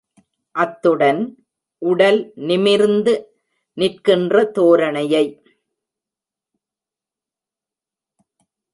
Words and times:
அத்துடன், 0.55 1.19
உடல் 1.81 2.33
நிமிர்ந்து 2.35 3.13
நிற்கின்ற 3.77 4.51
தோரணையை. 4.55 5.25